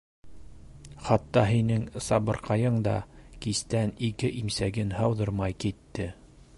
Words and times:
Хатта 1.07 1.43
һинең 1.49 1.83
Сыбарҡайың 2.05 2.79
да 2.89 2.95
кистән 3.47 3.95
ике 4.09 4.33
имсәген 4.43 4.99
һауҙырмай 5.01 5.59
китте... 5.67 6.09